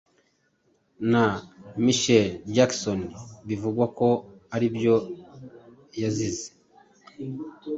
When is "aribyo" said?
4.55-4.95